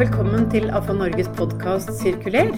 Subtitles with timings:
[0.00, 2.48] Velkommen til AFA Norges podkast Sirkuler.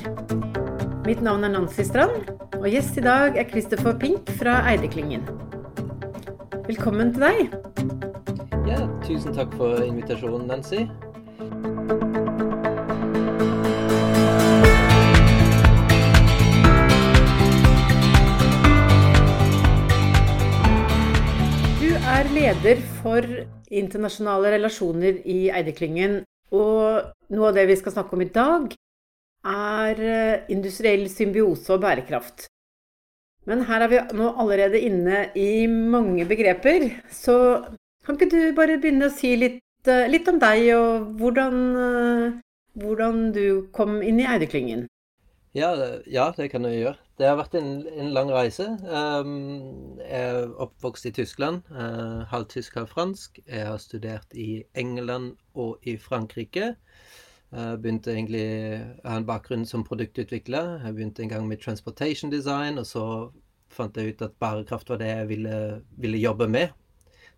[1.06, 2.29] Mitt navn er Nancy Strand,
[2.61, 5.24] og gjest i dag er Christopher Pink fra Eideklyngen.
[6.68, 7.56] Velkommen til deg.
[8.68, 10.84] Ja, tusen takk for invitasjonen, Nancy.
[22.22, 23.24] Er leder for
[23.72, 26.20] internasjonale relasjoner i Eideklyngen.
[26.54, 28.74] Og noe av det vi skal snakke om i dag,
[29.48, 32.46] er eh, industriell symbiose og bærekraft.
[33.50, 37.36] Men her er vi nå allerede inne i mange begreper, så
[38.06, 39.59] kan ikke du bare begynne å si litt,
[39.90, 42.40] eh, litt om deg og hvordan, eh,
[42.78, 44.86] hvordan du kom inn i Eideklyngen?
[45.59, 45.74] Ja,
[46.06, 47.00] ja, det kan jeg gjøre.
[47.22, 48.65] Det har vært en, en lang reise.
[48.82, 51.60] Um, jeg er oppvokst i Tyskland.
[51.70, 53.38] Uh, halvt tysk, halvt fransk.
[53.46, 56.73] Jeg har studert i England og i Frankrike.
[57.52, 60.82] Jeg begynte egentlig Jeg har en bakgrunn som produktutvikler.
[60.82, 63.04] Jeg begynte en gang med transportation design, og så
[63.70, 65.56] fant jeg ut at bærekraft var det jeg ville,
[66.03, 66.75] ville jobbe med.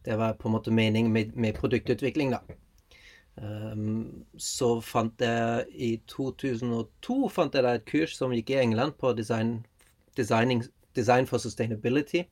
[0.04, 2.40] Det var på en måte meningen med, med produktutvikling, da.
[3.36, 9.12] Um, så fant jeg i 2002 fant jeg et kurs som gikk i England på
[9.12, 9.58] design,
[10.16, 10.64] designing,
[10.96, 12.22] design for sustainability.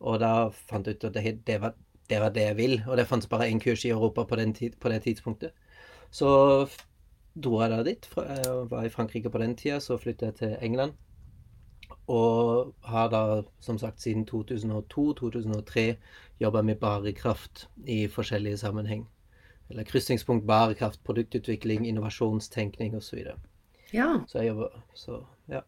[0.00, 1.74] Og da fant jeg ut at det, det, var,
[2.10, 2.82] det var det jeg vil.
[2.86, 5.50] Og det fantes bare én kurs i Europa på, den tid, på det tidspunktet.
[6.10, 6.28] Så
[7.34, 8.08] dro jeg da dit.
[8.16, 10.92] Jeg var i Frankrike på den tida, så flyttet jeg til England.
[12.06, 15.94] Og har da, som sagt, siden 2002-2003
[16.40, 19.08] jobba med barekraft i forskjellige sammenheng.
[19.70, 23.06] Eller krysningspunkt barekraft, produktutvikling, innovasjonstenkning osv.
[23.06, 23.38] Så, videre.
[23.92, 25.60] Ja, så jeg jobber Så ja.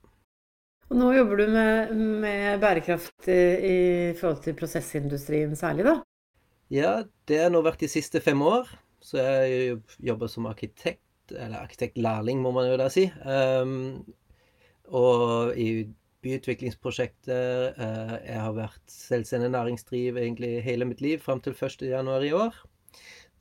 [0.91, 3.79] Og nå jobber du med, med bærekraft i, i
[4.19, 5.97] forhold til prosessindustrien særlig, da?
[6.73, 6.93] Ja,
[7.29, 8.69] det har nå vært de siste fem år.
[9.05, 11.03] Så jeg jobber som arkitekt,
[11.33, 13.05] eller arkitektlærling, må man jo da si.
[13.21, 14.01] Um,
[14.89, 15.85] og i
[16.25, 17.75] byutviklingsprosjekter.
[17.77, 21.85] eh, jeg har vært selvstendig næringsdriv egentlig hele mitt liv fram til 1.
[21.91, 22.57] januar i år.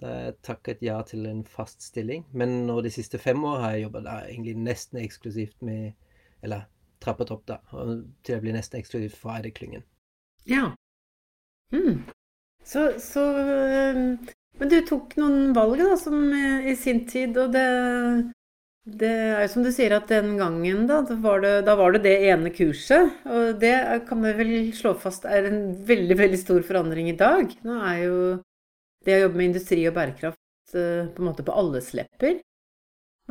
[0.02, 2.26] Da jeg takket ja til en fast stilling.
[2.34, 4.20] Men nå de siste fem år har jeg jobba
[4.60, 5.94] nesten eksklusivt med
[6.44, 6.66] Eller
[7.04, 7.60] trappet opp, da,
[8.24, 9.84] til å bli nesten eksklusivt fra Eideklyngen.
[10.50, 10.72] Ja.
[11.74, 12.04] Mm.
[12.64, 13.24] Så, så
[14.60, 17.68] Men du tok noen valg da, som eh, i sin tid, og det
[18.84, 21.94] det er jo som du sier at den gangen, da, da var det, da var
[21.96, 23.14] det det ene kurset.
[23.24, 23.76] Og det
[24.10, 27.54] kan vi vel slå fast er en veldig, veldig stor forandring i dag.
[27.64, 28.18] Nå er jo
[29.08, 32.42] det å jobbe med industri og bærekraft eh, på en måte på alles lepper.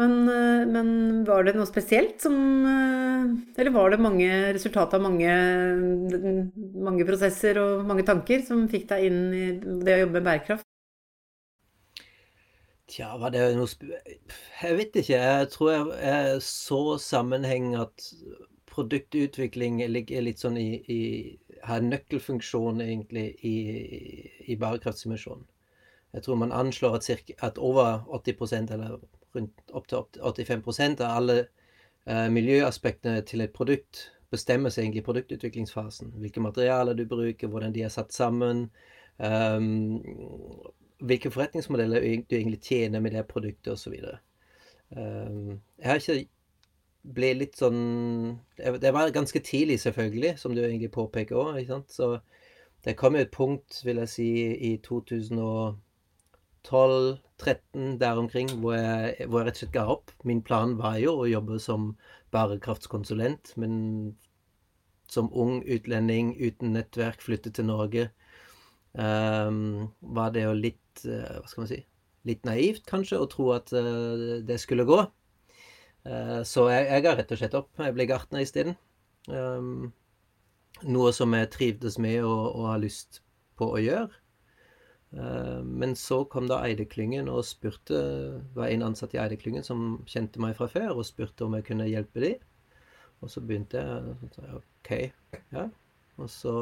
[0.01, 5.05] Men, eh, men var det noe spesielt som eh, Eller var det mange resultater av
[5.05, 5.35] mange,
[6.89, 9.45] mange prosesser og mange tanker som fikk deg inn i
[9.85, 10.69] det å jobbe med bærekraft?
[12.93, 15.21] Tja, var det noe Jeg vet ikke.
[15.21, 18.09] Jeg tror jeg, jeg så sammenheng at
[18.73, 21.01] produktutvikling ligger litt sånn i, i
[21.69, 23.57] Har nøkkelfunksjon egentlig i,
[24.49, 25.45] i bærekraftsdimensjonen.
[26.13, 28.99] Jeg tror man anslår at, cirka, at over 80% eller
[29.37, 36.15] rundt opp til 85% av alle eh, miljøaspektene til et produkt bestemmes egentlig i produktutviklingsfasen.
[36.21, 38.71] Hvilke materialer du bruker, hvordan de er satt sammen.
[39.19, 40.01] Um,
[41.05, 43.99] hvilke forretningsmodeller du egentlig tjener med det produktet osv.
[44.97, 46.23] Um, jeg har ikke
[47.03, 51.73] ble litt sånn Det var ganske tidlig, selvfølgelig, som du egentlig påpeker òg.
[51.91, 52.15] Så
[52.85, 54.29] det kom jo et punkt, vil jeg si,
[54.71, 54.77] i
[57.43, 60.13] 2012-13 der omkring, hvor jeg, hvor jeg rett og slett ga opp.
[60.25, 61.93] Min plan var jo å jobbe som
[62.35, 64.15] bærekraftskonsulent, men
[65.13, 68.09] som ung utlending uten nettverk flytte til Norge.
[68.93, 71.79] Um, var det jo litt eh, Hva skal man si
[72.29, 74.99] Litt naivt, kanskje, å tro at uh, det skulle gå.
[76.07, 77.71] Uh, så jeg, jeg ga rett og slett opp.
[77.83, 78.77] Jeg ble gartner isteden.
[79.27, 79.89] Um,
[80.87, 83.25] noe som jeg trivdes med og, og har lyst
[83.59, 84.22] på å gjøre.
[85.13, 87.99] Eh, men så kom da Eideklyngen og spurte
[88.57, 91.89] var en ansatt i Eideklyngen som kjente meg fra før, og spurte om jeg kunne
[91.91, 92.39] hjelpe dem.
[93.23, 94.15] Og så begynte jeg.
[94.23, 94.93] og så OK,
[95.55, 95.67] ja.
[96.19, 96.55] Og så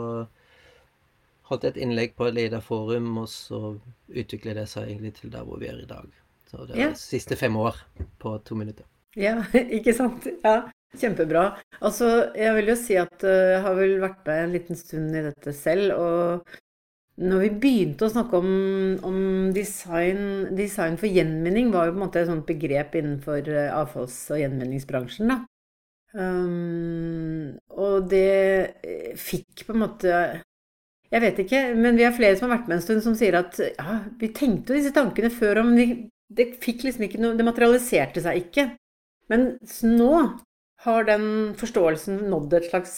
[1.50, 3.60] holdt jeg et innlegg på et lederforum, og så
[4.10, 6.06] utviklet det seg egentlig til der hvor vi er i dag.
[6.50, 6.90] Så det er Ja.
[6.90, 7.78] de siste fem år
[8.18, 8.84] på to minutter.
[9.16, 9.40] Ja,
[9.78, 10.26] ikke sant?
[10.44, 11.56] Ja, kjempebra.
[11.80, 15.14] Altså, jeg vil jo si at eh, jeg har vel vært med en liten stund
[15.16, 16.58] i dette selv, og
[17.20, 18.52] når vi begynte å snakke om,
[19.04, 19.18] om
[19.52, 24.30] design, design, for gjenvinning, var jo på en måte et sånt begrep innenfor eh, avfalls-
[24.32, 25.28] og gjenvinningsbransjen.
[25.28, 25.42] da.
[26.16, 28.30] Um, og det
[28.82, 30.08] eh, fikk på en måte
[31.06, 33.36] Jeg vet ikke, men vi er flere som har vært med en stund som sier
[33.38, 35.86] at ja, vi tenkte jo disse tankene før, om vi,
[36.26, 38.66] det fikk liksom ikke noe Det materialiserte seg ikke.
[39.30, 39.52] Men
[39.86, 40.12] nå
[40.86, 41.24] har den
[41.60, 42.94] forståelsen nådd et slags,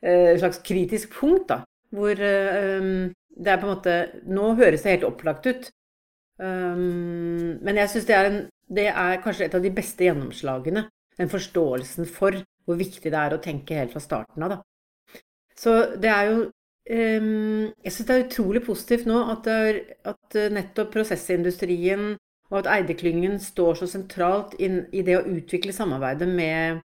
[0.00, 1.64] et slags kritisk punkt, da.
[1.92, 3.08] Hvor um,
[3.38, 3.96] det er på en måte
[4.26, 5.70] Nå høres det helt opplagt ut.
[6.38, 8.18] Um, men jeg syns det,
[8.70, 10.86] det, er kanskje et av de beste gjennomslagene.
[11.18, 12.36] Den forståelsen for
[12.68, 14.54] hvor viktig det er å tenke helt fra starten av.
[14.54, 15.20] Da.
[15.58, 20.40] Så det er jo um, Jeg syns det er utrolig positivt nå at, er, at
[20.54, 22.12] nettopp prosessindustrien
[22.48, 26.78] og at Eide-klyngen står så sentralt inn i det å utvikle samarbeidet med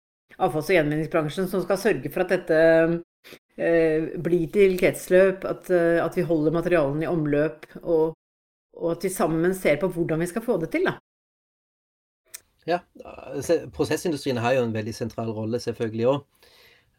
[0.40, 2.96] avfalls- og gjenvinningsbransjen, som skal sørge for at dette Eh,
[4.24, 8.16] blir til kretsløp, at, eh, at, vi holder materialene i omløp, og,
[8.76, 10.88] og, at vi sammen ser på hvordan vi skal få det til.
[10.88, 10.96] da.
[12.68, 12.78] Ja,
[13.74, 16.48] prosessindustrien har jo en veldig sentral rolle selvfølgelig òg.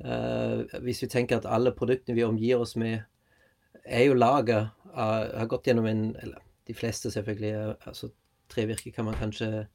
[0.01, 3.01] Eh, hvis vi tenker at alle produktene vi omgir oss med,
[3.85, 6.37] er jo laga Har gått gjennom en Eller
[6.67, 7.75] de fleste, selvfølgelig.
[7.85, 8.09] altså
[8.49, 9.65] Trevirke kan man kanskje Eh,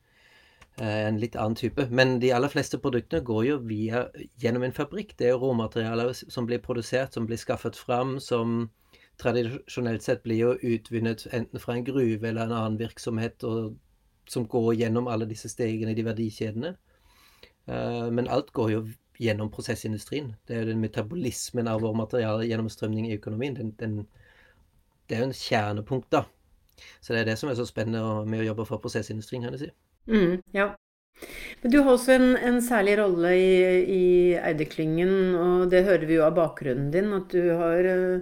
[0.83, 1.87] en litt annen type.
[1.89, 4.07] Men de aller fleste produktene går jo via,
[4.43, 5.15] gjennom en fabrikk.
[5.17, 8.69] Det er jo råmaterialer som blir produsert, som blir skaffet fram, som
[9.21, 13.77] tradisjonelt sett blir jo utvunnet enten fra en gruve eller en annen virksomhet, og
[14.29, 16.75] som går gjennom alle disse stegene i de verdikjedene.
[17.67, 18.85] Uh, men alt går jo
[19.23, 20.35] gjennom prosessindustrien.
[20.47, 23.57] Det er jo den metabolismen av vår materialegjennomstrømning i økonomien.
[23.57, 24.01] Den, den,
[25.09, 26.27] det er jo en kjernepunkt, da.
[27.01, 29.65] Så det er det som er så spennende med å jobbe for prosessindustrien, kan jeg
[29.65, 29.71] si.
[30.07, 30.75] Mm, ja.
[31.63, 33.53] Men du har også en, en særlig rolle i,
[33.97, 34.05] i
[34.37, 38.21] Eideklyngen, og det hører vi jo av bakgrunnen din, at du har eh,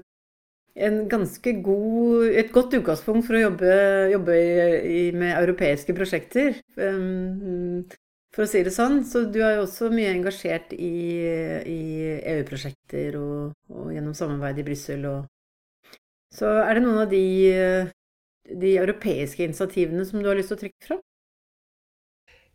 [1.66, 3.74] god, et godt utgangspunkt for å jobbe,
[4.14, 6.60] jobbe i, med europeiske prosjekter.
[6.78, 7.84] Um,
[8.34, 9.02] for å si det sånn.
[9.06, 10.94] Så du er jo også mye engasjert i,
[11.70, 11.80] i
[12.34, 15.06] EU-prosjekter og, og, gjennom samarbeid i Brussel.
[16.34, 17.24] Så er det noen av de,
[18.50, 20.98] de europeiske initiativene som du har lyst til å trekke fra?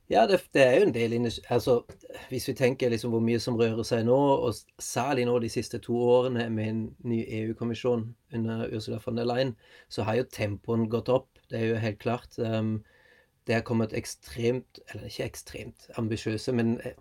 [0.10, 1.14] Ja, det, det, er jo en del
[1.50, 1.84] altså,
[2.30, 5.78] Hvis vi tenker liksom hvor mye som rører seg nå, og særlig nå de siste
[5.86, 9.54] to årene med en ny EU-kommisjon under Ursula von der Leyen,
[9.90, 11.30] så har jo tempoen gått opp.
[11.50, 12.40] Det er jo helt klart.
[12.40, 12.80] Um,
[13.46, 16.98] det har kommet ekstremt Eller ikke ekstremt ambisiøse, men eh,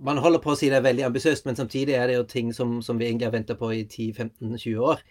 [0.00, 2.52] man holder på å si det er veldig ambisiøst, men samtidig er det jo ting
[2.56, 5.02] som, som vi egentlig har venta på i 10-15-20 år.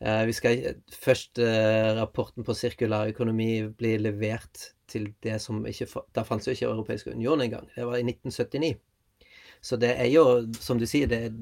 [0.00, 0.62] Uh, vi skal
[0.96, 5.86] Først uh, rapporten på sirkulær økonomi bli levert til det som ikke
[6.16, 7.68] Da fantes jo ikke Europeisk union engang.
[7.74, 8.78] Det var i 1979.
[9.60, 10.24] Så det er jo,
[10.56, 11.34] som du sier, det,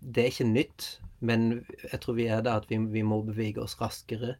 [0.00, 0.88] det er ikke nytt.
[1.20, 4.34] Men jeg tror vi er der at vi, vi må bevege oss raskere.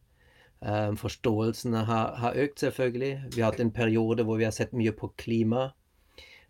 [0.65, 3.13] Um, forståelsene har, har, økt, selvfølgelig.
[3.35, 5.69] Vi har hatt en periode hvor vi har sett mye på klima.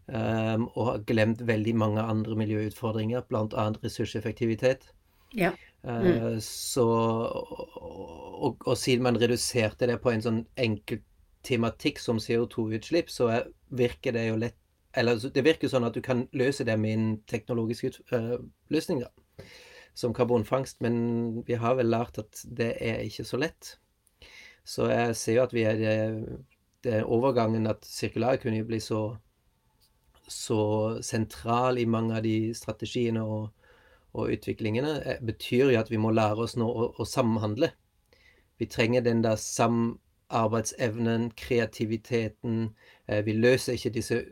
[0.06, 3.70] Um, og har glemt veldig mange andre miljøutfordringer, bl.a.
[3.84, 4.92] ressurseffektivitet.
[5.36, 5.52] Ja.
[5.86, 6.06] Mm.
[6.06, 11.04] Uh, så og, og, siden man reduserte det på en sånn enkel
[11.46, 14.58] tematikk som CO2-utslipp, så er, virker det jo lett
[14.98, 18.38] Eller det virker sånn at du kan løse det med en teknologisk ut, uh,
[18.72, 19.44] løsning, da,
[19.94, 20.80] som karbonfangst.
[20.82, 23.76] Men vi har vel lært at det er ikke så lett.
[24.64, 25.98] Så jeg ser jo at vi er det,
[26.88, 29.18] det overgangen at sirkulær kunne bli så
[30.28, 33.52] så sentral i mange av de strategiene og,
[34.16, 37.72] og utviklingene, eh, betyr jo at vi må lære oss nå å, å samhandle.
[38.58, 42.70] Vi trenger den der samarbeidsevnen, kreativiteten.
[43.08, 44.24] Eh, vi løser ikke disse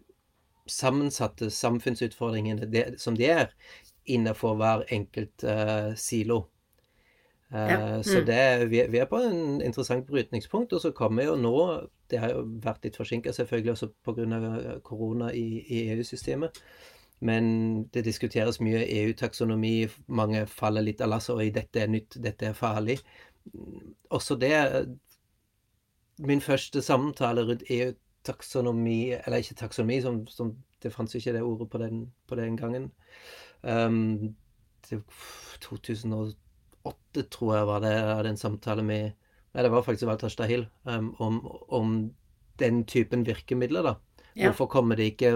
[0.68, 3.52] sammensatte samfunnsutfordringene det, som de er,
[4.06, 6.46] innenfor hver enkelt uh, silo.
[7.54, 7.80] Uh, ja.
[7.98, 8.04] mm.
[8.04, 10.74] Så det, vi, vi, er på en interessant brytningspunkt.
[10.74, 11.58] Og så kommer jo nå
[12.12, 14.80] Det har jo vært litt forsinka, selvfølgelig også pga.
[14.84, 16.60] korona i, i EU-systemet.
[17.24, 17.46] Men
[17.96, 19.88] det diskuteres mye EU-taksonomi.
[20.12, 21.38] Mange faller litt av lasset.
[21.40, 22.98] Oi, dette er nytt, dette er farlig.
[24.14, 24.54] Også det
[26.24, 30.54] min første samtale rundt EU-taksonomi Eller ikke taksonomi, som, som
[30.84, 32.92] det fantes ikke det ordet på den, på den gangen.
[33.62, 34.36] Um,
[35.64, 36.36] 2008,
[37.32, 39.12] tror jeg, var det jeg hadde en samtale med
[39.54, 41.36] Nei, det var faktisk Walter Stahil um, om,
[41.70, 41.90] om,
[42.60, 43.94] den typen virkemidler, da.
[44.36, 44.48] Ja.
[44.48, 45.30] Hvorfor kommer det ikke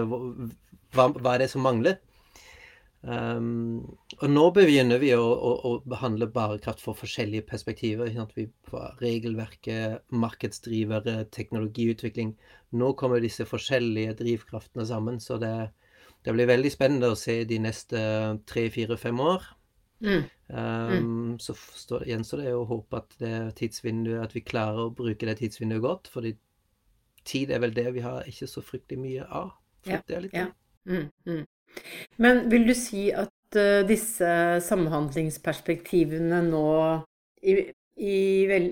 [0.94, 1.98] hva, hva er det som mangler?
[2.98, 3.84] Um,
[4.18, 8.10] og nå begynner vi å, å, å, behandle bærekraft for forskjellige perspektiver.
[8.34, 12.34] Vi får regelverket, markedsdrivere, teknologiutvikling.
[12.80, 15.22] Nå kommer disse forskjellige drivkraftene sammen.
[15.22, 15.54] Så det,
[16.26, 18.02] det blir veldig spennende å se de neste
[18.50, 19.54] tre, fire, fem år
[20.00, 20.22] Mm.
[20.46, 25.26] Um, så står, gjenstår det å håpe at det tidsvinduet, at vi klarer å bruke
[25.26, 26.08] det tidsvinduet godt.
[26.12, 26.36] fordi
[27.28, 29.50] tid er vel det vi har ikke så fryktelig mye av.
[29.86, 30.46] Ja, Det er litt ja.
[30.88, 31.44] Mm, mm.
[32.24, 34.30] Men vil du si at uh, disse
[34.64, 36.64] samhandlingsperspektivene nå
[37.44, 37.58] i,
[38.02, 38.16] i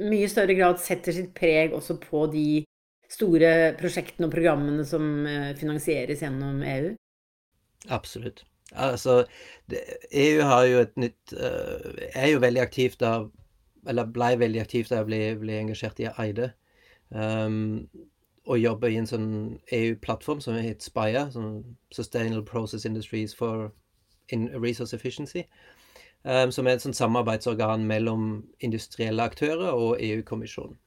[0.00, 2.49] mye større grad setter sitt preg også på de
[3.11, 6.92] store prosjektene og programmene som uh, finansieres gjennom EU?
[7.92, 8.44] Absolutt.
[8.75, 9.20] Altså,
[9.70, 13.12] det, EU har jo et nytt uh, Er jo veldig aktivt da
[13.87, 16.49] Eller blei veldig aktivt da jeg ble, ble engasjert i Eide.
[17.14, 17.87] Um,
[18.46, 19.30] og jobbe i en sånn
[19.74, 23.72] EU-plattform som SPIRE, sånn Sustainable Process Industries for
[24.28, 25.46] in Resource Efficiency.
[26.24, 30.78] um, som er et sånt samarbeidsorgan mellom industrielle aktører og EU-kommisjonen.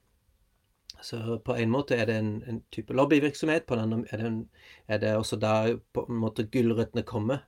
[1.02, 4.44] Så på en måte er det en, en type lobbyvirksomhet, på den andre er
[4.88, 7.38] er det også der på en måte gulrøttene kommer.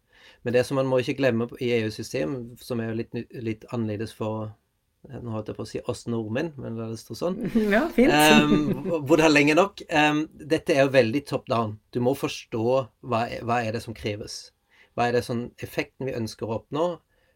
[0.42, 4.56] Men det som man må ikke glemme i EU-system, som er litt, litt annerledes for
[5.02, 7.38] Nå holdt jeg på å si oss nordmenn, men la det stå sånn.
[7.74, 8.12] Ja, fint.
[8.42, 9.82] Um, hvor det er lenge nok.
[9.90, 11.78] Um, dette er jo veldig top down.
[11.90, 14.52] Du må forstå hva, hva er det som kreves.
[14.94, 16.86] Hva er det sånn effekten vi ønsker å oppnå?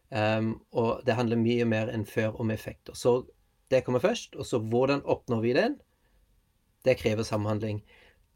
[0.09, 2.95] Um, og det handler mye mer enn før om effekter.
[2.95, 3.19] Så
[3.71, 5.75] det kommer først, og så hvordan oppnår vi den?
[6.87, 7.81] Det krever samhandling.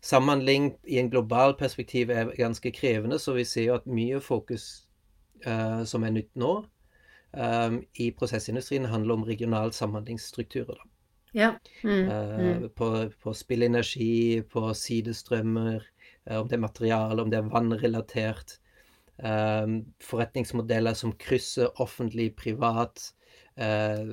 [0.04, 4.88] Samhandling i en global perspektiv er ganske krevende, så vi ser jo at mye fokus
[5.46, 6.70] uh, som er nytt nå, eh,
[7.94, 10.76] i prosessindustrien handler om regional samhandlingsstrukturer.
[10.76, 10.90] Da.
[11.34, 11.52] Ja.
[11.84, 12.70] Mm, Eh, mm.
[12.76, 15.82] på, på spillenergi, på sidestrømmer,
[16.28, 18.58] eh, om det er materiale, om det er vannrelatert.
[19.24, 19.68] eh,
[20.02, 23.14] forretningsmodeller som krysser offentlig, privat.
[23.58, 24.08] eh,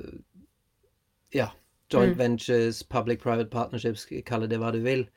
[1.33, 1.47] ja.
[1.93, 2.17] Joint Mm.
[2.17, 5.07] ventures, public-private partnerships, kall det hva du vil.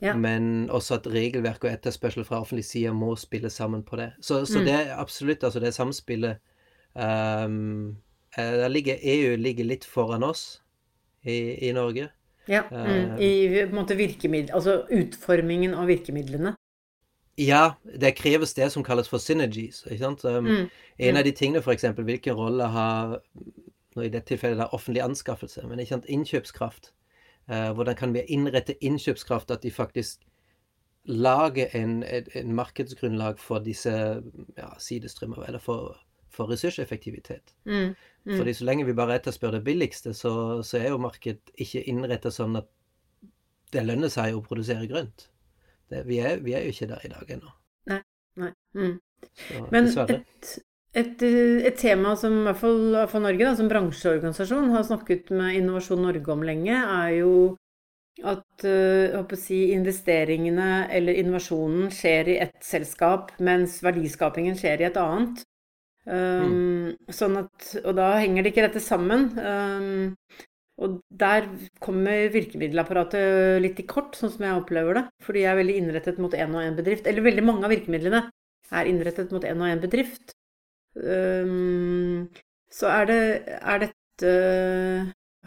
[0.00, 0.14] Ja.
[0.16, 4.12] Men også at regelverk og etterspørsel fra offentlig side må spille sammen på det.
[4.20, 4.64] Så, så Mm.
[4.64, 6.38] det er absolutt altså det samspillet
[6.94, 7.96] ehm,
[8.36, 10.62] Der ligger EU ligger litt foran oss
[11.22, 12.08] i, i Norge.
[12.48, 13.18] Ja, mm.
[13.20, 13.94] I en måte
[14.52, 16.54] altså utformingen av virkemidlene.
[17.36, 19.84] Ja, det kreves det som kalles for synergies.
[19.86, 20.24] ikke sant?
[20.24, 20.70] Um, Mm.
[20.98, 23.22] En av de tingene, f.eks., hvilken rolle har
[23.96, 26.92] I dette tilfellet det er offentlig anskaffelse, men ikke sant, innkjøpskraft.
[27.50, 30.20] Uh, hvordan kan vi innrette innkjøpskraft at de faktisk
[31.04, 33.90] lager en, en, en markedsgrunnlag for disse
[34.56, 35.98] ja, sidestrømmer, eller for,
[36.32, 37.54] for ressurseffektivitet.
[37.68, 37.92] Mm.
[38.24, 38.36] Mm.
[38.38, 40.34] Fordi så lenge vi bare etterspør det billigste, så,
[40.66, 42.68] så er jo markedet ikke innrettet sånn at
[43.72, 45.28] det lønner seg å produsere grønt.
[45.92, 47.56] Det, vi, er, vi er jo ikke der i dag ennå.
[47.92, 48.52] Nei.
[48.76, 48.98] Mm.
[49.22, 50.20] Så Men dessverre.
[50.20, 50.52] et,
[50.98, 51.24] et,
[51.68, 56.00] et tema som i hvert fall for Norge, da, som bransjeorganisasjon, har snakket med Innovasjon
[56.04, 57.34] Norge om lenge, er jo
[58.28, 65.00] at eh, si, investeringene eller innovasjonen skjer i ett selskap, mens verdiskapingen skjer i et
[65.00, 65.42] annet.
[66.06, 69.28] Um, sånn at, og da henger det ikke dette sammen.
[69.38, 70.16] Um,
[70.82, 71.46] og der
[71.84, 75.04] kommer virkemiddelapparatet litt i kort, sånn som jeg opplever det.
[75.22, 77.06] Fordi jeg er veldig innrettet mot én og én bedrift.
[77.06, 78.24] Eller veldig mange av virkemidlene
[78.72, 80.34] er innrettet mot én og én bedrift.
[80.96, 82.28] Um,
[82.72, 83.20] så er det
[83.60, 84.32] er dette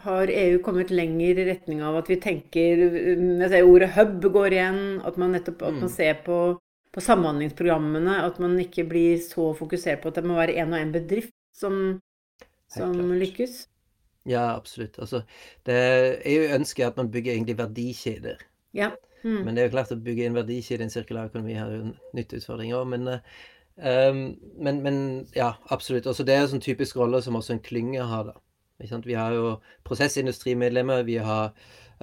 [0.04, 4.56] Har EU kommet lenger i retning av at vi tenker Jeg ser ordet hub går
[4.56, 4.80] igjen.
[5.08, 5.94] At man nettopp at man Mm.
[5.98, 6.38] ser på,
[6.96, 8.18] på samhandlingsprogrammene.
[8.24, 11.34] At man ikke blir så fokusert på at det må være én og én bedrift
[11.56, 11.98] som,
[12.72, 13.66] som lykkes.
[14.26, 14.96] Ja, absolutt.
[14.98, 15.22] Altså,
[15.68, 15.76] det,
[16.26, 18.40] jo ønsket at man bygger egentlig verdikjeder.
[18.74, 18.90] Ja.
[19.22, 19.44] Mm.
[19.44, 21.92] Men det er jo klart å bygge en verdikjede i en sirkulær økonomi har jo
[22.16, 22.88] nytteutfordringer.
[22.90, 23.08] Men,
[23.78, 24.20] um,
[24.58, 24.98] men, men
[25.36, 26.08] ja, absolutt.
[26.10, 28.40] Også det er en sånn typisk rolle som også en klynge har, da.
[28.76, 29.54] Vi har jo
[29.88, 31.54] prosessindustrimedlemmer, vi har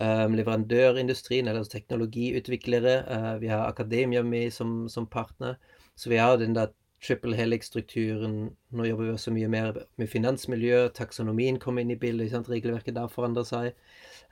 [0.02, 5.56] leverandørindustrien, eller teknologiutviklere, eh, vi har akademia med som, som partner.
[5.96, 6.74] Så vi har den der
[7.04, 8.56] triple helix-strukturen.
[8.72, 12.50] Nå jobber vi også mye mer med finansmiljø, taksonomien kommer inn i bildet, sant?
[12.50, 13.74] regelverket der forandrer seg.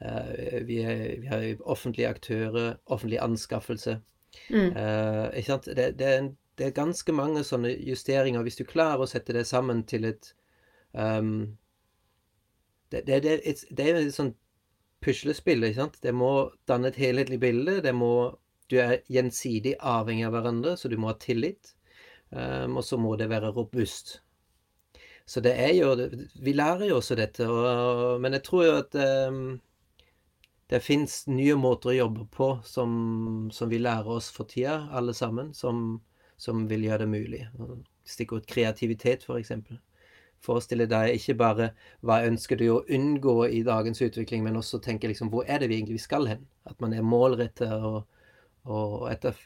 [0.01, 3.99] Uh, vi, er, vi har offentlige aktører, offentlig anskaffelse.
[4.49, 4.71] Mm.
[4.71, 5.57] Uh?
[5.67, 8.41] Det, det, er en, det er ganske mange sånne justeringer.
[8.41, 10.31] Hvis du klarer å sette det sammen til et
[10.95, 11.57] um,
[12.91, 13.39] det, det,
[13.79, 14.35] er et sånt
[15.03, 15.99] puslespill, ikke sant?
[16.03, 16.31] Det må
[16.69, 17.79] danne et helhetlig bilde.
[17.85, 18.13] Det må,
[18.71, 21.73] du er gjensidig avhengig av hverandre, så du må ha tillit.
[22.31, 24.19] Um, og så må det være robust.
[25.27, 25.89] Så det er jo
[26.43, 28.95] Vi lærer jo også dette, og, men jeg tror jo at
[29.27, 29.59] um,
[30.71, 32.91] det fins nye måter å jobbe på som,
[33.51, 35.99] som vi lærer oss for tida, alle sammen, som,
[36.39, 37.41] som vil gjøre det mulig.
[38.07, 39.81] Stikkord kreativitet, for eksempel.
[40.41, 41.67] Forestille deg ikke bare
[42.01, 45.69] hva ønsker du å unngå i dagens utvikling, men også tenke liksom hvor er det
[45.69, 46.47] vi egentlig skal hen?
[46.65, 48.03] At man er målrettet og,
[48.65, 49.37] og etter,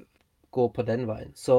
[0.56, 1.34] går på den veien.
[1.36, 1.58] Så,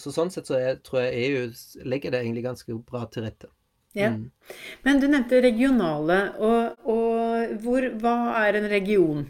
[0.00, 3.48] så sånn sett så er, tror jeg EU legger det egentlig ganske bra til rette.
[3.96, 4.10] Ja.
[4.12, 4.26] Mm.
[4.84, 9.24] Men du nevnte regionale, og, og hvor, hva er en region?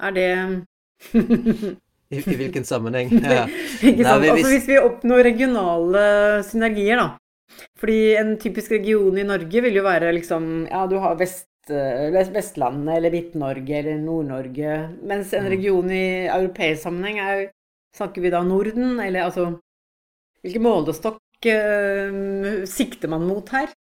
[0.00, 0.28] Er det
[2.08, 3.12] I, I hvilken sammenheng?
[3.20, 3.44] Ja.
[3.84, 4.22] Ikke Nei, sant?
[4.24, 6.04] vi- Altså hvis vi oppnår regionale
[6.48, 7.08] synergier, da.
[7.80, 12.10] Fordi en typisk region i Norge vil jo være liksom Ja, du har Vest, eh,
[12.34, 14.74] Vestlandet eller Midt-Norge eller Nord-Norge.
[15.02, 15.52] Mens en Mm.
[15.52, 17.46] region i europeisk sammenheng er
[17.96, 19.46] Snakker vi da Norden, eller altså
[20.44, 23.72] Hvilken målestokk uh, sikter man mot her?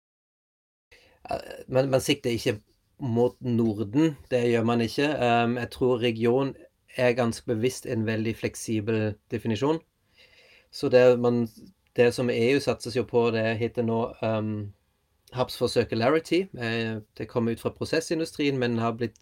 [1.69, 2.61] Men man sikter ikke
[2.99, 5.09] mot Norden, det gjør man ikke.
[5.27, 6.55] Um, jeg tror region
[6.97, 9.81] er ganske bevisst en veldig fleksibel definisjon.
[10.73, 11.47] Så det, man,
[11.97, 14.73] det som EU satses jo på, det heter nå um,
[15.35, 16.47] Circularity.
[16.59, 19.17] Eh, det kommer ut fra prosessindustrien, men har blitt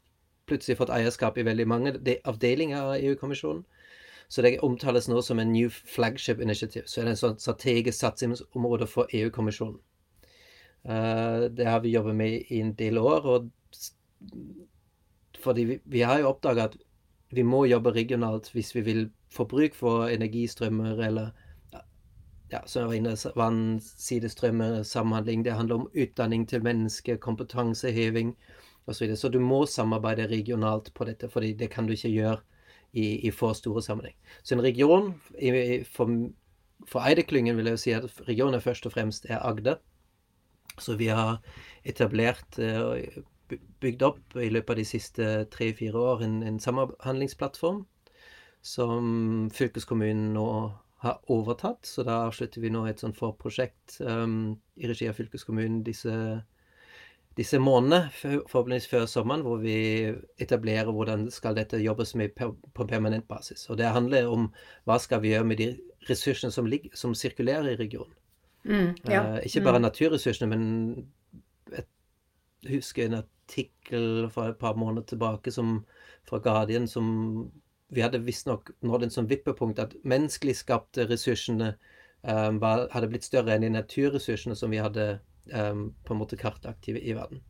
[0.47, 3.65] plutselig fått eierskap i veldig mange avdelinger av EU-kommisjonen.
[4.29, 6.87] Så det omtales nå som en New Flagship Initiative.
[6.87, 9.79] Så er det en sånn strategisk satsingsområde for EU-kommisjonen.
[10.85, 13.27] Eh, det har vi jobbet med i en del år.
[13.27, 13.51] og
[15.45, 16.77] fordi vi, vi har jo oppdaga at
[17.35, 19.03] vi må jobbe regionalt hvis vi vil
[19.33, 21.33] få bruk for energistrømmer eller
[22.53, 25.45] ja, som jeg var inne, vann, sidestrømmer, samhandling.
[25.45, 28.35] Det handler om utdanning til mennesker, kompetanseheving
[28.87, 28.93] osv.
[28.93, 29.17] Så, videre.
[29.17, 32.41] så du må samarbeide regionalt på dette, for det kan du ikke gjøre
[32.93, 34.15] i, i for store sammenheng.
[34.43, 35.15] Så en region
[35.93, 36.13] for,
[36.87, 39.81] for Eide-klyngen vil jeg si at regionen først og fremst er Agder.
[40.79, 41.41] Så vi har
[41.85, 47.85] etablert eh, og bygd opp i løpet av de siste tre-fire år en, en samhandlingsplattform
[48.65, 50.47] som fylkeskommunen nå
[51.05, 51.87] har overtatt.
[51.87, 56.15] Så da avslutter vi nå et sånt forprosjekt um, i regi av fylkeskommunen disse,
[57.39, 59.77] disse månedene, forhåpentligvis før sommeren, hvor vi
[60.43, 63.67] etablerer hvordan skal dette jobbes med på permanent basis.
[63.71, 64.51] Og det handler om
[64.89, 65.73] hva skal vi gjøre med de
[66.09, 68.17] ressursene som, ligger, som sirkulerer i regionen.
[68.65, 69.21] Mm, ja.
[69.21, 70.65] uh, ikke bare naturressursene, men
[72.65, 75.83] jeg husker en artikkel fra et par måneder tilbake som,
[76.25, 77.51] fra Guardian som
[77.89, 81.75] vi hadde visstnok nådd en sånn vippepunkt at menneskelig skapte ressursene
[82.23, 85.21] um, var, hadde blitt større enn de naturressursene som vi hadde
[85.53, 87.43] um, på en måte kartaktive i, verden.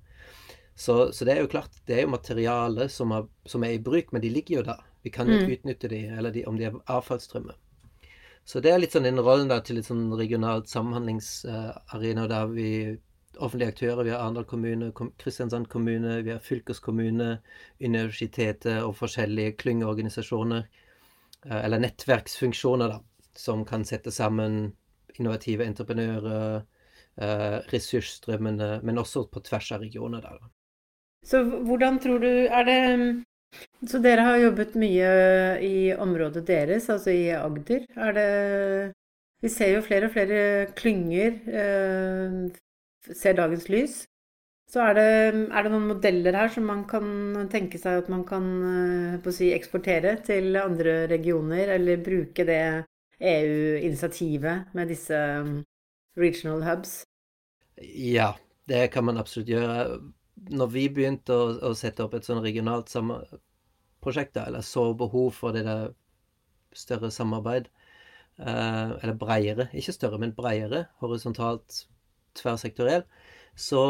[0.74, 3.82] Så, så det er jo klart, det er jo materiale som er, som er i
[3.82, 4.82] bruk, men de ligger jo der.
[5.04, 5.50] Vi kan jo Mm.
[5.52, 7.54] utnytte de, eller de, om de er avfallsstrømmer.
[8.44, 12.68] Så det er litt sånn den rollen da til et sånn regionalt samhandlingsarena der vi
[13.36, 17.38] offentlige aktører, vi har Arendal kommune, Kristiansand kommune, vi har fylkeskommune,
[17.80, 20.64] universitetet og forskjellige klyngeorganisasjoner,
[21.46, 23.00] eh, eller nettverksfunksjoner, da,
[23.34, 24.74] som kan sette sammen
[25.18, 26.64] innovative entreprenører,
[27.18, 30.20] eh, ressursstrømmene, men også på tvers av regioner.
[30.20, 30.50] Da.
[31.24, 33.24] Så hvordan tror du Er det
[33.86, 37.86] Så dere har jobbet mye i området deres, altså i Agder.
[37.96, 38.94] Er det
[39.42, 42.50] Vi ser jo flere og flere klynger eh,
[43.12, 44.02] ser dagens lys.
[44.70, 45.08] Så er det,
[45.52, 47.06] er det noen modeller her som man kan
[47.52, 48.46] tenke seg at man kan
[49.20, 52.62] eh, si, eksportere til andre regioner, eller bruke det
[53.20, 55.58] EU-initiativet med disse um,
[56.18, 57.02] regional hubs?
[57.78, 58.32] Ja,
[58.68, 60.00] det kan man absolutt gjøre.
[60.50, 62.90] Når vi begynte å, å sette opp et sånn regionalt
[64.04, 65.92] prosjekt, eller så behov for det der
[66.74, 67.68] større samarbeid,
[68.40, 71.84] eh, eller breiere, ikke større, men breiere, horisontalt,
[72.38, 73.04] tverrsektoriell,
[73.54, 73.82] så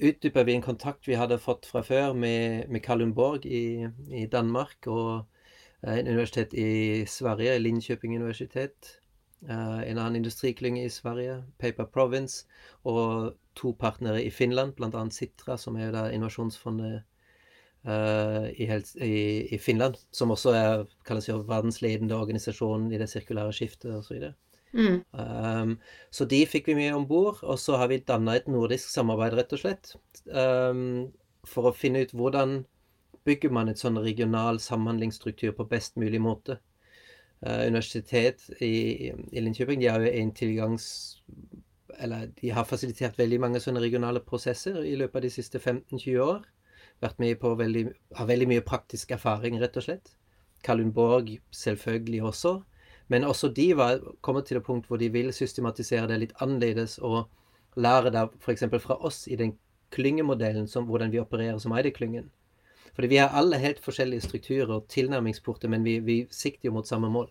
[0.00, 4.88] utdyper vi en kontakt vi hadde fått fra før med, med Kalundborg i, i Danmark
[4.88, 5.26] og
[5.82, 8.96] eh, en universitet i Sverige, Linköping universitet.
[9.48, 12.46] Eh, en annen industriklynge i Sverige, Paper Province,
[12.84, 15.04] og to partnere i Finland, bl.a.
[15.10, 17.02] Sitra, som er jo innovasjonsfondet
[17.84, 18.68] eh, i,
[19.54, 24.30] i, Finland, som også er kalles jo verdensledende organisasjon i det sirkulære skiftet osv.
[24.72, 25.02] Mm.
[25.10, 25.76] Um,
[26.14, 29.36] så de fikk vi med om bord, og så har vi danna et nordisk samarbeid,
[29.38, 29.94] rett og slett,
[30.30, 31.08] um,
[31.48, 32.60] for å finne ut hvordan
[33.26, 36.60] bygger man et sånn regional samhandlingsstruktur på best mulig måte.
[37.40, 40.86] Uh, universitet i, i Linköping de har jo en tilgangs...
[42.00, 46.20] Eller de har fasilitert veldig mange sånne regionale prosesser i løpet av de siste 15-20
[46.22, 46.46] år.
[47.02, 47.82] Vært med på veldig,
[48.16, 50.12] har veldig mye praktisk erfaring, rett og slett.
[50.64, 52.54] Kalundborg selvfølgelig også.
[53.10, 56.98] Men også de var kommet til et punkt hvor de vil systematisere det litt annerledes
[57.02, 57.26] og
[57.76, 58.64] lære det f.eks.
[58.82, 59.56] fra oss i den
[59.90, 62.30] klyngemodellen, hvordan vi opererer som Eide-klyngen.
[62.94, 66.86] Fordi vi har alle helt forskjellige strukturer og tilnærmingsporter, men vi, vi sikter jo mot
[66.86, 67.30] samme mål.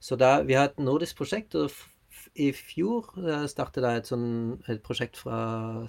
[0.00, 1.70] Så da, vi har et nordisk prosjekt, og
[2.34, 5.38] i fjor uh, startet jeg et, sånn, et prosjekt fra,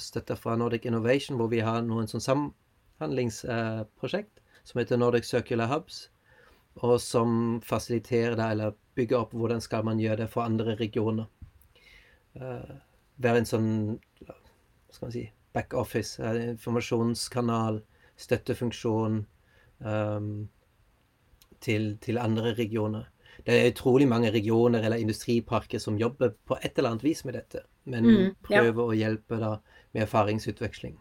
[0.02, 5.68] støtta fra Nordic Innovation, hvor vi har noen sånn samhandlingsprosjekt uh, som heter Nordic Circular
[5.74, 6.10] Hubs
[6.84, 11.30] og som fasiliterer det, eller bygger opp hvordan skal man gjøre det for andre regioner.
[12.36, 12.76] Uh,
[13.24, 13.70] være en sånn
[14.26, 14.36] hva
[14.92, 17.82] skal man si, backoffice, informasjonskanal,
[18.20, 19.22] støttefunksjon
[19.80, 20.30] um,
[21.64, 23.10] til, til, andre regioner.
[23.46, 27.36] Det er utrolig mange regioner eller industriparker som jobber på et eller annet vis med
[27.36, 28.86] dette, men mm, prøver ja.
[28.86, 29.52] å hjelpe da
[29.96, 30.96] med erfaringsutveksling.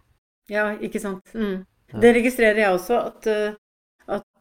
[0.51, 1.31] Ja, ikke sant.
[1.35, 1.63] Mm.
[2.03, 3.64] Det registrerer jeg også, at, at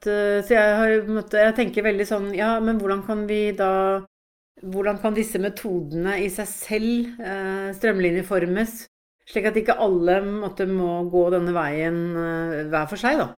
[0.04, 0.94] Så jeg, har,
[1.40, 4.04] jeg tenker veldig sånn Ja, men hvordan kan vi da
[4.64, 8.84] hvordan kan disse metodene i seg selv eh, strømlinjeformes,
[9.28, 13.32] slik at ikke alle måtte, må gå denne veien eh, hver for seg, da?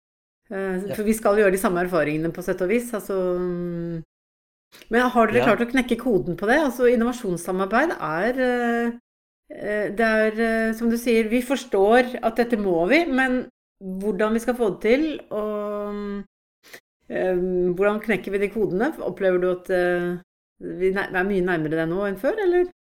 [0.52, 0.92] Eh.
[0.92, 2.92] For vi skal gjøre de samme erfaringene på sett og vis.
[2.94, 3.16] Altså,
[4.92, 5.48] men har dere ja.
[5.48, 6.60] klart å knekke koden på det?
[6.68, 8.94] Altså, innovasjonssamarbeid er eh,
[9.54, 13.44] eh, Det er, eh, som du sier, vi forstår at dette må vi, men
[13.80, 16.22] hvordan vi skal få det til, og
[17.08, 18.88] hvordan knekker vi de kodene?
[19.06, 19.68] Opplever du at
[20.58, 22.72] vi er mye nærmere det nå enn før, eller?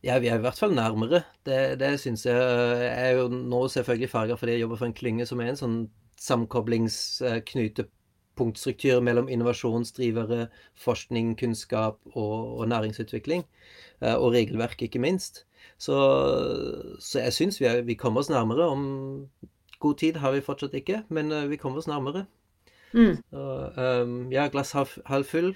[0.00, 1.22] Ja, vi er i hvert fall nærmere.
[1.44, 2.36] Det, det syns jeg.
[2.36, 5.56] Jeg er jo nå selvfølgelig farga fordi jeg jobber for en klynge som er en
[5.60, 5.90] sånn
[6.20, 10.46] samkoblingsknutepunktstruktur mellom innovasjonsdrivere,
[10.80, 13.42] forskning, kunnskap og, og næringsutvikling.
[14.00, 15.34] Eh, og regelverk, ikke minst.
[15.76, 15.96] Så,
[17.00, 18.64] så jeg syns vi, vi, kommer oss nærmere.
[18.72, 18.82] Om
[19.80, 22.26] god tid har vi fortsatt ikke, men eh, vi kommer oss nærmere.
[22.92, 23.18] Mm.
[23.30, 23.42] Så,
[23.76, 25.52] um, ja, glass halv full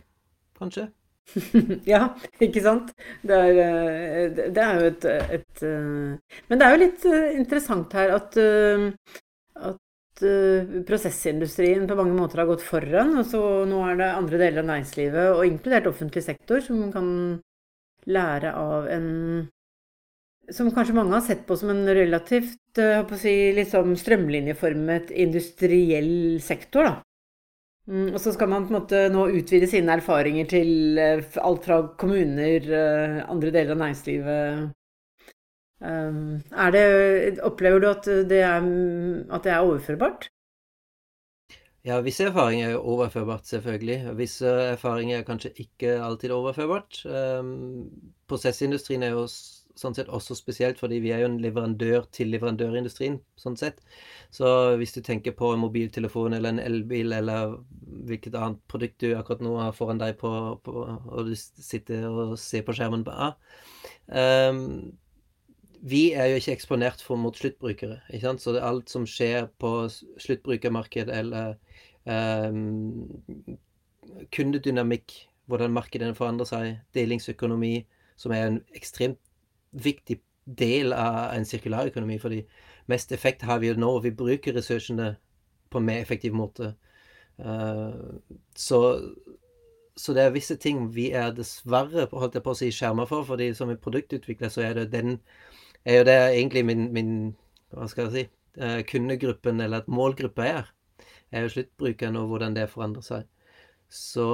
[0.59, 0.89] kanskje.
[1.89, 2.07] ja,
[2.43, 2.93] ikke sant?
[3.25, 5.07] Det er, eh, det er jo et,
[5.39, 7.09] et, eh, Men det er jo litt
[7.41, 8.39] interessant her at,
[9.71, 9.81] at
[10.87, 13.17] prosessindustrien på mange måter har gått foran.
[13.21, 17.09] Og så nå er det andre deler av næringslivet, og inkludert offentlig sektor, som kan
[18.05, 19.11] lære av en
[20.53, 26.91] Som kanskje mange har sett på som en relativt å si, liksom strømlinjeformet industriell sektor.
[26.91, 26.95] da.
[27.85, 31.67] Mm, og så skal man på en måte nå utvide sine erfaringer til uh, alt
[31.69, 34.71] fra kommuner, uh, andre deler av næringslivet.
[35.85, 36.41] Um,
[36.73, 36.85] det,
[37.45, 38.71] opplever du at det, er,
[39.29, 40.31] at det er overførbart?
[41.85, 44.15] Ja, visse erfaringer er overførbart, selvfølgelig.
[44.17, 47.03] Visse erfaringer er kanskje ikke alltid overførbart.
[47.05, 47.91] Um,
[48.33, 49.27] prosessindustrien er jo
[49.79, 53.19] sånn sett også spesielt, fordi vi er jo en leverandør til leverandørindustrien.
[53.41, 53.81] sånn sett.
[54.31, 54.47] Så
[54.79, 57.57] hvis du tenker på en mobiltelefon eller en elbil eller
[58.09, 60.31] hvilket annet produkt du akkurat nå har foran deg på,
[60.65, 63.33] på og du sitter og ser på skjermen på A
[64.51, 64.93] um,
[65.83, 68.01] Vi er jo ikke eksponert for mot sluttbrukere.
[68.11, 68.43] ikke sant?
[68.43, 71.59] Så det er alt som skjer på sluttbrukermarked eller
[72.07, 73.05] um,
[74.33, 75.13] kundedynamikk,
[75.51, 77.85] hvordan markedene forandrer seg, delingsøkonomi,
[78.17, 79.21] som er en ekstremt
[79.75, 82.43] viktig del av en sirkulær økonomi, fordi
[82.91, 83.93] mest effekt har vi jo nå.
[84.05, 85.15] Vi bruker ressursene
[85.71, 86.75] på en mer effektiv måte.
[87.39, 88.21] Uh,
[88.55, 88.81] så,
[89.97, 93.25] så, det er visse ting vi er dessverre holdt jeg på å si, skjerma for.
[93.27, 95.19] fordi som en produktutvikler så er det den
[95.85, 97.11] er jo det egentlig min, min
[97.75, 98.25] hva skal jeg si,
[98.63, 100.71] uh, kundegruppen, eller at målgruppa er.
[101.35, 103.27] Er jo sluttbrukeren og hvordan det forandrer seg.
[103.91, 104.27] Så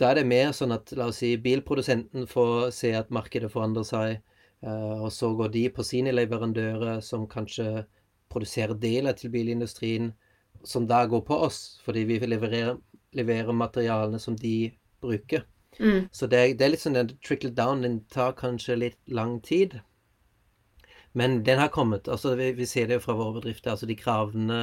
[0.00, 3.86] da er det mer sånn at la oss si bilprodusenten får se at markedet forandrer
[3.86, 4.16] seg,
[4.64, 7.84] eh, og så går de på sine leverandører som kanskje
[8.32, 10.12] produserer deler til bilindustrien,
[10.64, 12.76] som da går på oss, fordi vi leverer,
[13.16, 15.44] leverer materialene som de bruker.
[15.78, 16.08] Mm.
[16.12, 17.84] Så det, det, er litt sånn den trickle down.
[17.84, 19.78] Den tar kanskje litt lang tid.
[21.12, 22.08] Men den har kommet.
[22.08, 23.72] altså Vi, vi ser det jo fra våre bedrifter.
[23.72, 24.60] altså De kravene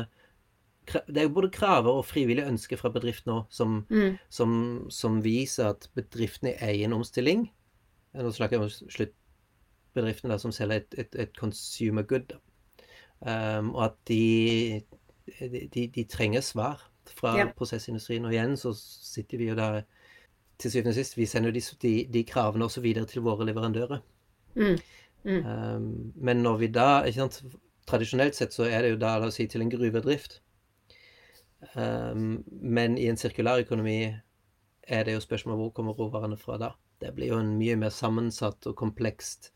[0.88, 4.18] det er jo både kraver og frivillige ønsker fra bedriftene òg som, mm.
[4.30, 4.52] som,
[4.94, 7.48] som, viser at bedriftene er i en omstilling.
[8.18, 12.38] Nå snakker jeg om sluttbedriftene som selger et, et, et consumer good.
[13.20, 14.82] Um, og at de,
[15.74, 16.86] de, de, trenger svar
[17.18, 17.48] fra ja.
[17.58, 18.26] prosessindustrien.
[18.26, 19.82] Og igjen så sitter vi jo der
[20.58, 24.02] til syvende og sist Vi sender jo de, de, kravene også videre til våre leverandører.
[24.56, 24.78] Mm.
[25.24, 25.46] Mm.
[25.46, 27.42] Um, men når vi da ikke sant,
[27.88, 30.42] Tradisjonelt sett så er det jo da, la oss si, til en gruvedrift.
[31.76, 34.00] Um, men i en sirkulær økonomi
[34.88, 36.72] er det jo spørsmålet hvor kommer råvarene fra da.
[37.02, 39.52] Det blir jo en mye mer sammensatt og komplekst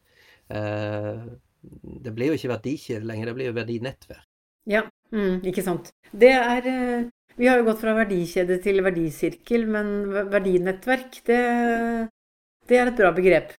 [0.54, 1.24] uh,
[1.62, 4.28] Det blir jo ikke verdikjede lenger, det blir jo verdinettverk.
[4.70, 5.90] Ja, mm, ikke sant.
[6.12, 11.42] Det er uh, Vi har jo gått fra verdikjede til verdisirkel, men verdinettverk, det,
[12.68, 13.56] det er et bra begrep.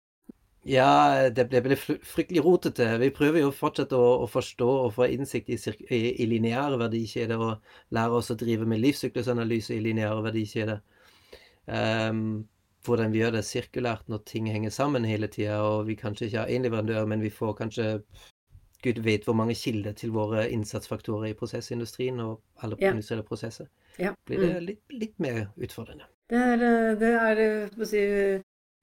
[0.68, 2.86] Ja, det ble, ble fryktelig rotete.
[3.02, 5.58] Vi prøver jo fortsatt å, å forstå og få innsikt i,
[5.90, 10.82] i, i lineære verdikjeder og lære oss å drive med livssyklusanalyse i lineære verdikjeder.
[11.66, 12.44] Um,
[12.86, 16.44] hvordan vi gjør det sirkulært når ting henger sammen hele tida, og vi kanskje ikke
[16.44, 17.88] har én leverandør, men vi får kanskje
[18.82, 22.90] Gud vet hvor mange kilder til våre innsatsfaktorer i prosessindustrien og alle ja.
[22.90, 23.68] industrielle prosesser.
[23.98, 24.10] Ja.
[24.26, 24.64] Blir det mm.
[24.66, 26.08] litt, litt mer utfordrende.
[26.32, 28.02] Det er, det er si,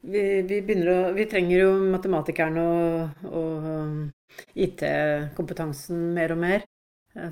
[0.01, 6.65] vi, vi, å Vi trenger jo matematikerne og, og IT-kompetansen mer og mer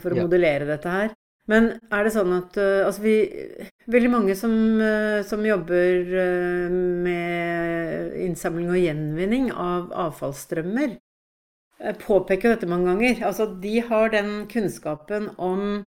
[0.02, 0.26] for å ja.
[0.26, 1.16] modellere dette her.
[1.48, 3.18] Men er det sånn at altså vi,
[3.88, 4.52] Veldig mange som,
[5.24, 6.10] som, jobber
[7.08, 10.98] med innsamling og gjenvinning av avfallsstrømmer,
[12.02, 13.22] påpeker dette mange ganger.
[13.30, 15.86] Altså de har den kunnskapen om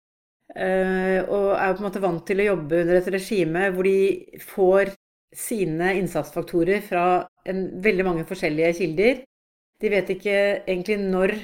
[0.49, 4.95] og er på en måte vant til å jobbe under et regime hvor de får
[5.35, 7.05] sine innsatsfaktorer fra
[7.49, 9.21] en, veldig mange forskjellige kilder.
[9.79, 11.35] De vet ikke egentlig når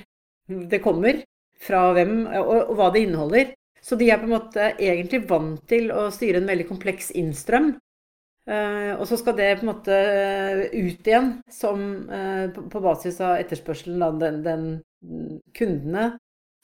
[0.71, 1.24] det kommer,
[1.65, 3.54] fra hvem, og, og, hva det inneholder.
[3.86, 7.76] Så de er på en måte egentlig vant til å styre en veldig kompleks innstrøm.
[8.45, 9.95] Uh, og så skal det på en måte
[10.69, 11.80] ut igjen som,
[12.12, 16.04] uh, på, på, basis av etterspørselen, da, den, den kundene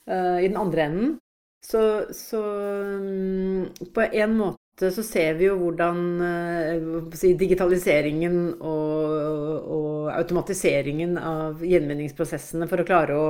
[0.06, 1.16] uh, i den andre enden.
[1.62, 1.82] Så,
[2.14, 6.86] så um, på en måte så ser vi jo hvordan eh,
[7.18, 9.12] si, digitaliseringen og,
[9.60, 13.28] og, automatiseringen av gjenvinningsprosessene for å klare å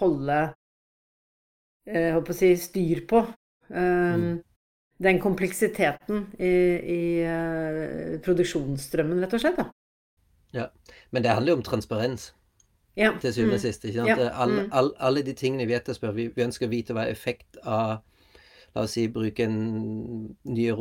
[0.00, 0.40] holde
[1.86, 4.34] eh, å si, styr på um, mm.
[5.06, 6.54] den kompleksiteten i,
[6.98, 7.02] i
[8.26, 9.62] produksjonsstrømmen, rett og slett.
[9.62, 9.70] Da.
[10.54, 10.68] Ja,
[11.10, 12.32] Men det handler jo om transparens.
[12.96, 13.10] Ja.
[13.20, 13.66] Til syvende og mm.
[13.66, 13.84] sist.
[13.84, 14.10] Ikke sant?
[14.10, 14.30] Ja.
[14.38, 14.68] All, mm.
[14.72, 18.02] all, alle de tingene vi etterspør, vi, vi ønsker å vite hva effekt av
[18.74, 20.72] La oss si bruke nye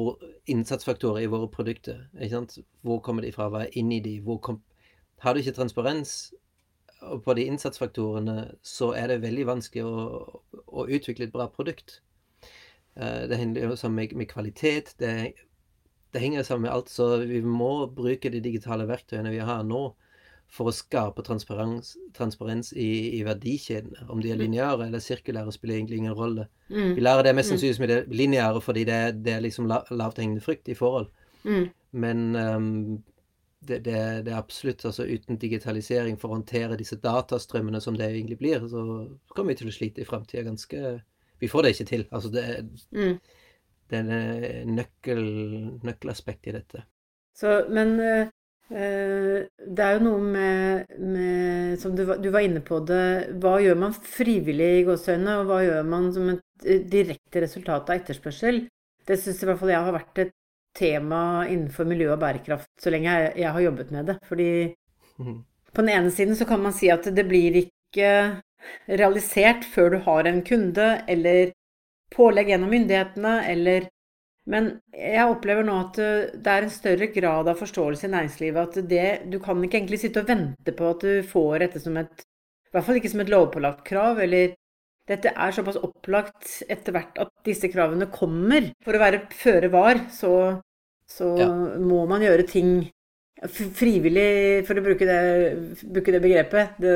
[0.50, 2.08] innsatsfaktorer i våre produkter.
[2.18, 2.58] Ikke sant?
[2.82, 3.52] Hvor kommer de fra?
[3.54, 4.16] Hva er inni de?
[5.22, 6.34] Har du ikke transparens
[7.26, 12.00] på de innsatsfaktorene, så er det veldig vanskelig å, å utvikle et bra produkt.
[12.94, 14.94] Det det henger sammen med, med kvalitet.
[15.00, 15.34] Det,
[16.14, 16.92] det, henger sammen med alt.
[16.94, 19.88] Så vi må bruke de digitale verktøyene vi har nå,
[20.54, 24.06] for å skape transparens, transparens i, i, verdikjedene.
[24.10, 24.44] Om de er mm.
[24.44, 26.46] lineære eller sirkulære, spiller egentlig ingen rolle.
[26.70, 26.92] Mm.
[26.98, 30.44] Vi lærer det mest sannsynligvis sannsynlig med det lineære fordi det, det er liksom lavthengende
[30.46, 31.10] frykt i forhold.
[31.44, 31.66] Mm.
[32.04, 32.70] Men um,
[33.66, 38.12] det, det, det, er absolutt altså Uten digitalisering for å håndtere disse datastrømmene som det
[38.12, 38.84] egentlig blir, så
[39.34, 41.00] kommer vi til å slite i framtida ganske
[41.42, 42.06] Vi får det ikke til.
[42.12, 42.46] Altså det,
[42.94, 43.18] mm.
[43.90, 45.26] det er nøkkel,
[45.84, 46.86] nøkkelaspekt i dette.
[47.34, 48.30] Så, men Eh,
[48.70, 53.76] det er jo noe med, med Som du, du, var inne på det Hva gjør
[53.82, 58.64] man frivillig i gåseøynene, og hva gjør man som et eh, direkte resultat av etterspørsel?
[59.04, 60.34] Det syns i hvert fall jeg har vært et
[60.74, 64.18] tema innenfor miljø og bærekraft så lenge jeg, jeg har jobbet med det.
[64.26, 64.50] Fordi
[65.74, 68.10] på den ene siden så kan man si at det blir ikke
[68.88, 71.52] realisert før du har en kunde, eller
[72.14, 73.90] pålegg gjennom myndighetene, eller
[74.50, 78.60] men jeg opplever nå at eh, det er en større grad av forståelse i næringslivet
[78.60, 81.96] at det, du kan ikke egentlig sitte og vente på at du får dette som
[82.02, 84.56] et I hvert fall ikke som et lovpålagt krav, eller
[85.08, 88.72] dette er såpass opplagt etter hvert at disse kravene kommer.
[88.84, 90.34] For å være føre var, så,
[91.06, 91.50] så ja.
[91.80, 92.72] må man gjøre ting
[93.44, 95.20] frivillig, for å bruke det,
[95.84, 96.80] bruke det begrepet.
[96.82, 96.96] Det,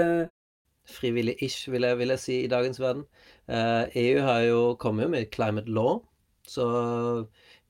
[0.88, 3.04] Frivillig-ish, vil, vil, jeg si, i dagens verden.
[3.52, 6.00] Uh, eh, EU har jo kommet med climate law,
[6.50, 6.68] så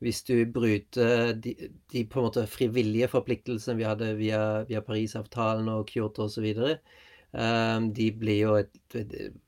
[0.03, 1.55] hvis du bryter de,
[1.91, 6.75] de, på en måte frivillige forpliktelsene vi hadde via, via Parisavtalen og Kyoto osv., um,
[7.41, 8.77] ehm, de blir jo et,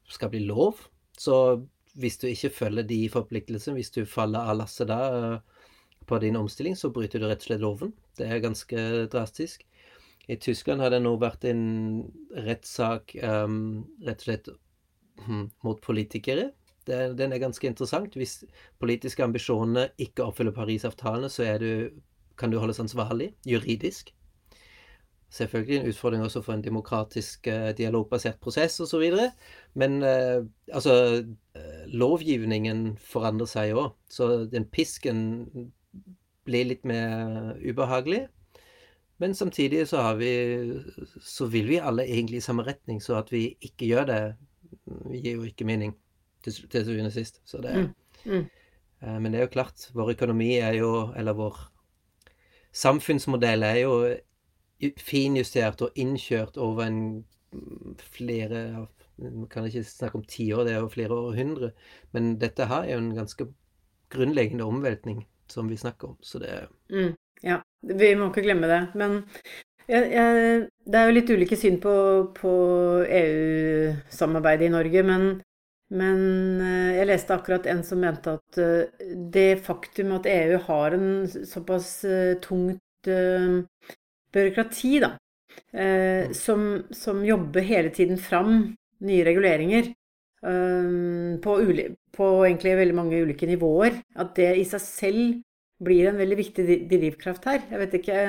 [0.10, 0.82] skal bli lov.
[1.20, 1.62] Så
[2.00, 5.66] hvis du ikke følger de forpliktelsene, hvis du faller av lasset da uh,
[6.10, 7.94] på din omstilling, så bryter du rett og slett loven.
[8.18, 9.68] Det er ganske drastisk.
[10.30, 11.62] I Tyskland har det nå vært en
[12.34, 14.50] rettssak um, rett og slett
[15.26, 16.50] hm, mot politikere
[16.90, 18.16] den er ganske interessant.
[18.20, 18.44] Hvis
[18.82, 21.90] politiske ambisjoner ikke oppfyller Parisavtalene, så du,
[22.38, 24.14] kan du holdes ansvarlig juridisk.
[25.30, 29.14] Selvfølgelig en utfordring også for en demokratisk uh, dialogbasert prosess osv.
[29.74, 31.24] Men uh, altså
[31.56, 33.94] uh, Lovgivningen forandrer seg òg.
[34.10, 35.22] Så den pisken
[36.50, 38.26] blir litt mer ubehagelig.
[39.20, 40.34] Men samtidig så har vi
[41.22, 44.22] Så vil vi alle egentlig i samme retning, så at vi ikke gjør det,
[45.14, 45.94] gir jo ikke mening
[46.44, 47.42] til, til syvende og sist.
[47.46, 48.32] Så det, mm.
[48.32, 48.46] Mm.
[49.04, 51.56] Uh, men det er jo klart, vår økonomi er jo Eller vår
[52.76, 53.94] samfunnsmodell er jo
[55.00, 57.00] finjustert og innkjørt over en
[58.00, 61.72] flere Man kan ikke snakke om tiår, det er jo flere århundre.
[62.12, 63.48] Men dette her er jo en ganske
[64.10, 66.54] grunnleggende omveltning som vi snakker om, så det
[66.90, 67.16] mm.
[67.44, 68.80] Ja, vi må ikke glemme det.
[69.00, 69.22] Men
[69.90, 71.94] jeg, jeg, det er jo litt ulike syn på,
[72.36, 72.54] på
[73.08, 75.30] EU-samarbeidet i Norge, men
[75.90, 76.20] men
[76.62, 81.10] eh, jeg leste akkurat en som mente at eh, det faktum at EU har en
[81.28, 82.84] såpass eh, tungt
[84.30, 85.14] byråkrati, da,
[85.72, 86.34] mm.
[86.36, 88.76] som, som jobber hele tiden fram
[89.08, 89.88] nye reguleringer
[90.44, 91.54] på,
[92.18, 95.40] på, egentlig veldig mange ulike nivåer, at det i seg selv
[95.80, 97.64] blir en veldig viktig drivkraft her.
[97.72, 98.20] Jeg vet ikke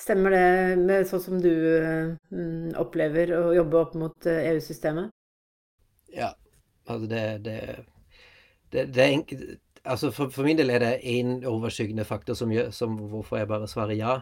[0.00, 5.10] Stemmer det med sånn som du mm, opplever å jobbe opp mot EU-systemet?
[6.14, 6.30] Ja.
[6.90, 7.58] Altså det, det,
[8.72, 12.50] det, det er en, Altså for, for, min del er det én overskyggende faktor som
[12.52, 14.18] gjør som hvorfor jeg bare svarer ja.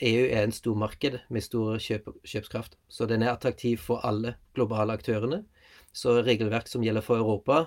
[0.00, 2.76] EU er en stor marked med stor kjøp, kjøpskraft.
[2.88, 5.42] Så den er attraktiv for alle globale aktørene.
[5.92, 7.64] Så regelverk som gjelder for Europa,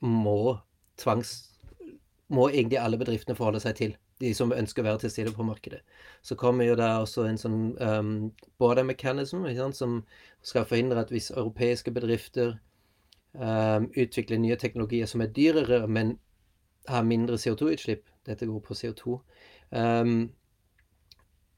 [0.00, 0.58] må
[0.96, 1.56] tvangs
[2.28, 3.96] må egentlig alle bedriftene forholde seg til.
[4.20, 5.82] De som ønsker å være til stede på markedet.
[6.24, 8.12] Så kommer jo der også en sånn um,
[8.58, 9.44] border mechanism
[9.76, 9.98] som
[10.42, 12.56] skal forhindre at hvis europeiske bedrifter
[13.38, 16.16] um, utvikler nye teknologier som er dyrere, men
[16.88, 19.18] har mindre CO2-utslipp, dette går på CO2,
[19.70, 20.16] um,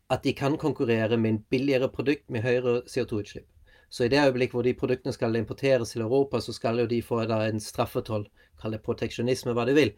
[0.08, 3.48] at de kan konkurrere med en billigere produkt med høyere CO2-utslipp.
[3.90, 7.00] Så i det øyeblikk hvor de produktene skal importeres til Europa, så skal jo de
[7.02, 8.26] få en straffetoll,
[8.60, 9.94] kall det proteksjonisme, hva du vil.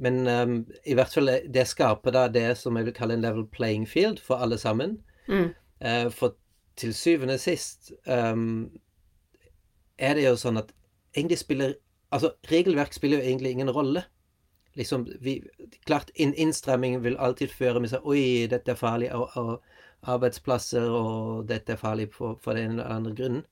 [0.00, 3.46] Men um, i hvert fall det skaper da det som jeg vil kalle en level
[3.46, 4.98] playing field for alle sammen.
[5.28, 5.52] Mm.
[5.80, 6.36] Uh, for
[6.76, 8.70] til syvende og sist um,
[10.00, 10.72] er det jo sånn at
[11.16, 11.78] egentlig spiller
[12.10, 14.02] Altså, regelverk spiller jo egentlig ingen rolle
[14.74, 15.44] liksom vi,
[15.84, 20.88] Klart, inn, innstramming vil alltid føre med seg Oi, dette er farlig, og, og arbeidsplasser,
[20.88, 23.42] og dette er farlig for, for den eller andre grunnen.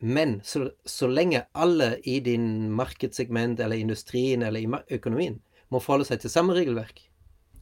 [0.00, 5.36] Men så, så, lenge alle i din markedssegment eller industrien eller i økonomien
[5.70, 7.04] må forholde seg til samme regelverk,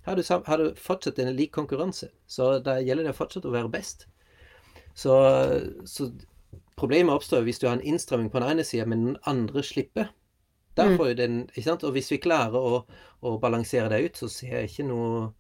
[0.07, 2.09] har du, har du fortsatt en lik konkurranse.
[2.25, 4.07] Så da gjelder det fortsatt å være best.
[4.97, 5.13] Så,
[5.85, 6.09] så
[6.79, 10.13] problemet oppstår hvis du har en innstramming på den ene sida, men den andre slipper.
[10.79, 11.17] Derfor mm.
[11.19, 11.85] den, ikke sant?
[11.85, 12.83] Og hvis vi klarer å,
[13.21, 15.33] å, balansere det ut, så ser jeg ikke noe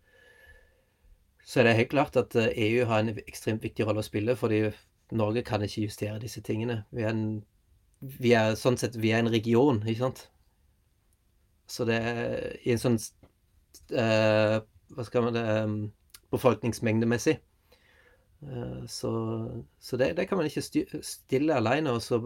[1.49, 4.05] Så er det helt klart at EU eh, e har en ekstremt viktig rolle å
[4.05, 4.67] spille, fordi
[5.17, 6.83] Norge kan ikke justere disse tingene.
[6.93, 7.39] Vi er, en,
[8.01, 10.27] vi er sånn sett vi er en region, ikke sant?
[11.69, 12.99] Så det er i en sånn
[13.93, 14.61] uh,
[14.93, 15.79] Hva skal man det um,
[16.33, 17.39] Befolkningsmengdemessig.
[18.43, 19.11] Uh, så,
[19.83, 21.97] så det, det, kan man ikke stille alene.
[21.97, 22.23] Og så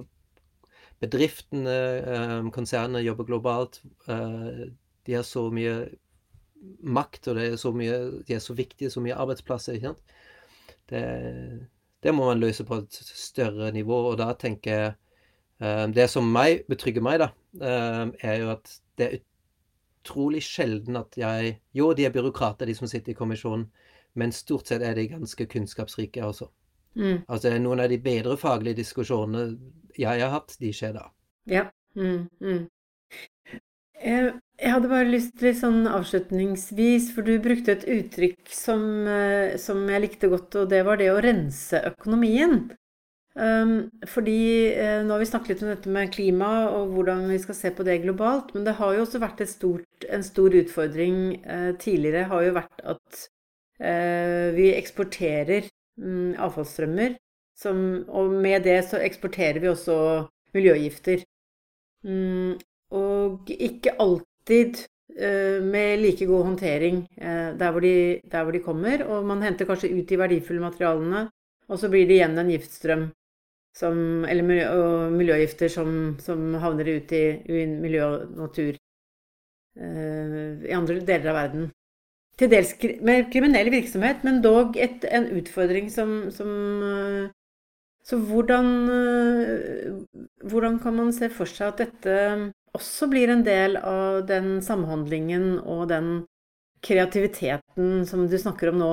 [1.02, 1.74] bedriftene,
[2.14, 3.80] eh, konsernene jobber globalt.
[4.08, 4.70] Eh,
[5.06, 5.74] de har så mye
[6.82, 9.74] makt, og er mye, de er så viktige, så mye arbeidsplasser.
[9.74, 9.98] ikke sant?
[10.90, 11.02] Det,
[12.02, 14.94] det må man løse på et større nivå, og da tenker jeg
[15.60, 17.32] eh, Det som meg, betrygger meg, da,
[18.22, 19.18] er jo at det er
[20.02, 23.66] utrolig sjelden at jeg Jo, de er byråkrater, de som sitter i kommisjonen,
[24.18, 26.50] men stort sett er de ganske kunnskapsrike også.
[26.98, 27.22] Mm.
[27.26, 29.56] Altså noen av de bedre faglige diskusjonene
[29.96, 31.08] jeg har hatt, de skjer da.
[31.48, 31.66] Ja.
[31.96, 32.62] Mm, mm.
[34.02, 39.56] Jeg, jeg hadde bare lyst til sånn avslutningsvis, for du brukte et uttrykk som, eh,
[39.60, 42.64] som jeg likte godt, og det var det å rense økonomien.
[43.32, 47.38] Um, fordi eh, nå har vi snakket litt om dette med klima og hvordan vi
[47.40, 51.16] skal se på det globalt, men det har jo også vært stort, en stor utfordring
[51.40, 53.31] eh, tidligere har jo vært at eh,
[53.82, 55.64] vi eksporterer
[55.98, 57.16] mm, avfallsstrømmer
[57.70, 61.24] og med det så eksporterer vi også miljøgifter.
[62.04, 62.58] Mm,
[62.90, 64.86] og ikke alltid
[65.18, 69.04] uh, med like god håndtering uh, der, hvor de, der, hvor de, kommer.
[69.04, 71.30] Og man henter kanskje ut de verdifulle materialene,
[71.68, 73.10] og så blir det igjen en giftstrøm.
[73.74, 74.64] Som, eller miljø,
[75.10, 78.74] miljøgifter som, som, havner ut i, i miljø og natur
[79.80, 81.70] uh, i andre deler av verden
[82.40, 82.72] til dels
[83.04, 86.50] med kriminell virksomhet, men dog et, en utfordring som, som
[88.02, 89.92] så hvordan, eh,
[90.50, 92.16] hvordan kan man se for seg at dette
[92.74, 96.12] også blir en del av den samhandlingen og den
[96.82, 98.92] kreativiteten som du snakker om nå,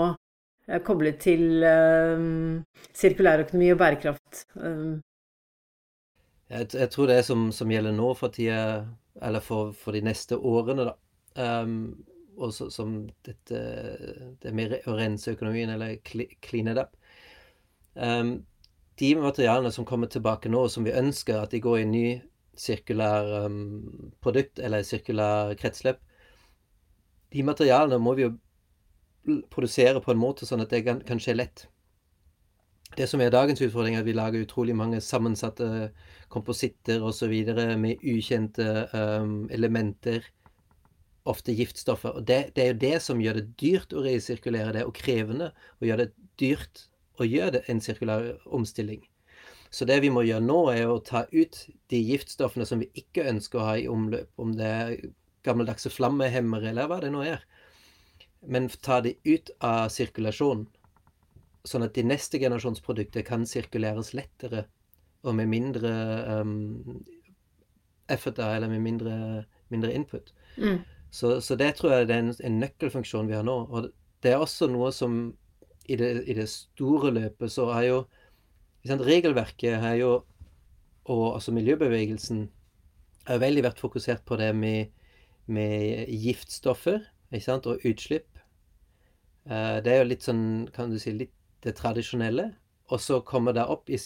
[0.68, 2.60] eh, koblet til um,
[2.94, 4.44] sirkulærøkonomi og bærekraft?
[4.54, 5.00] Um.
[6.50, 8.86] Jeg, jeg, tror det som, som gjelder nå for tida,
[9.22, 11.98] eller for, for de neste årene, da um,
[12.40, 13.60] og så, som dette
[14.42, 16.96] det med å rense økonomien, eller clean it up
[18.00, 18.46] um,
[19.00, 22.06] de materialene som kommer tilbake nå, som vi ønsker at de går i en ny
[22.60, 26.02] sirkulær um, produkt eller sirkulær kretsløp,
[27.32, 28.34] de materialene må vi jo
[29.54, 31.68] produsere på en måte sånn at det kan, kan skje lett.
[32.98, 35.92] Det som er dagens utfordring, er at vi lager utrolig mange sammensatte
[36.34, 37.36] kompositter osv.
[37.78, 40.26] med ukjente um, elementer,
[41.30, 42.18] ofte giftstoffer.
[42.20, 45.52] Og det, det, er jo det som gjør det dyrt å resirkulere det, og krevende
[45.80, 46.86] å gjøre det dyrt
[47.20, 49.02] å gjøre det en sirkulær omstilling.
[49.70, 51.60] Så det vi må gjøre nå, er å ta ut
[51.92, 54.96] de giftstoffene som vi ikke ønsker å ha i omløp, om det er
[55.46, 57.44] gammeldagse flammehemmere eller hva det nå er.
[58.42, 60.68] Men ta de ut av sirkulasjonen.
[61.68, 64.64] sånn at de neste generasjons produkter kan sirkuleres lettere
[65.28, 65.90] og med mindre
[66.40, 67.04] um,
[68.10, 69.16] effort, eller med mindre,
[69.70, 70.32] mindre input.
[70.58, 70.80] Mm.
[71.12, 73.58] Så, så, det tror jeg det er en, en nøkkelfunksjon vi har nå.
[73.70, 73.90] Og
[74.24, 75.20] det er også noe som
[75.90, 78.00] i det, i det store løpet så er jo
[78.86, 80.12] sant, Regelverket er jo,
[81.10, 82.46] og altså miljøbevegelsen,
[83.30, 84.94] har veldig vært fokusert på det med,
[85.46, 87.02] med giftstoffer
[87.42, 88.30] sant, og utslipp.
[89.50, 90.44] Uh, det er jo litt sånn,
[90.74, 91.34] kan du si, litt
[91.66, 92.52] det tradisjonelle.
[92.90, 94.00] Og så kommer det opp, i,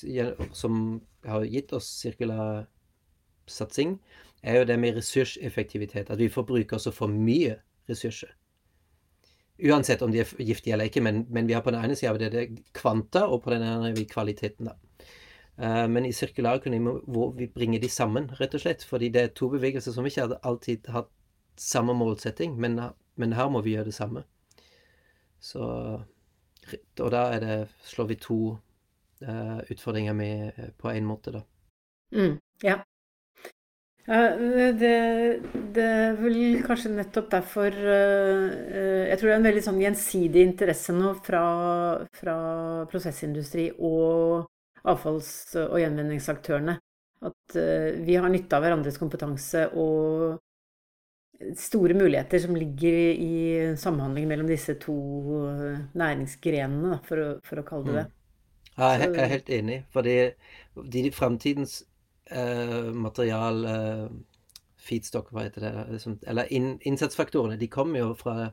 [0.55, 2.65] som har gitt oss sirkulær
[3.47, 3.97] satsing,
[4.43, 6.09] er jo det med ressurseffektivitet.
[6.09, 7.57] At vi forbruker så for mye
[7.89, 8.33] ressurser.
[9.63, 12.17] Uansett om de er giftige eller ikke, men, men vi har på den ene sida
[12.17, 14.71] det, det kvanta, og på den andre har vi kvaliteten.
[14.71, 14.77] da.
[15.53, 16.79] Uh, men i sirkulærøkonomi
[17.13, 18.83] må vi bringe de sammen, rett og slett.
[18.83, 21.07] Fordi det er to bevegelser som ikke alltid har
[21.57, 22.79] samme målsetting, men,
[23.15, 24.23] men, her må vi gjøre det samme.
[25.39, 25.61] Så
[26.99, 28.39] Og da det, slår vi to
[29.27, 31.41] uh, utfordringer med på én måte, da.
[32.15, 32.79] Mm, ja.
[34.03, 34.95] Ja, det,
[35.75, 38.47] det, er vel kanskje nettopp derfor uh,
[39.07, 41.43] Jeg tror det er en veldig sånn gjensidig interesse nå fra,
[42.11, 42.33] fra
[42.91, 44.49] prosessindustri og
[44.83, 46.75] avfalls- og gjenvinningsaktørene.
[47.23, 50.41] At uh, vi har nytte av hverandres kompetanse og
[51.59, 53.37] store muligheter som ligger i
[53.79, 54.95] samhandling mellom disse to
[55.97, 58.05] næringsgrenene, for å, for å kalle det det.
[58.75, 59.15] Mm.
[59.15, 59.79] jeg er helt enig.
[59.95, 60.15] Fordi
[60.91, 61.81] de framtidens
[62.33, 64.07] eh, material eh,
[64.83, 65.73] Feedstock, hva heter det?
[65.95, 67.57] Liksom, eller in, innsatsfaktorene.
[67.59, 68.49] De kommer jo fra,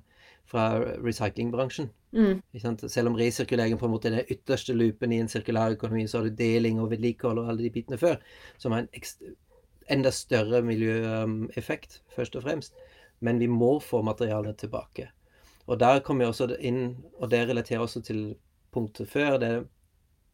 [0.46, 0.66] fra
[1.02, 1.90] recyclingbransjen.
[2.14, 2.42] Mm.
[2.86, 6.20] Selv om resirkulering på en måte er den ytterste loopen i en sirkulær økonomi, så
[6.20, 8.20] har du deling og vedlikehold og alle de bitene før,
[8.62, 9.34] som har en
[9.90, 12.78] enda større miljøeffekt, først og fremst.
[13.20, 15.10] Men vi må få materialet tilbake.
[15.66, 18.22] Og der kommer vi også inn, og det relaterer også til
[18.72, 19.38] punktet før.
[19.38, 19.66] det